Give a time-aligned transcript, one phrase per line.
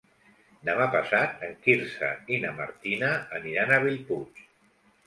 [0.69, 3.13] Demà passat en Quirze i na Martina
[3.43, 4.47] aniran a Bellpuig.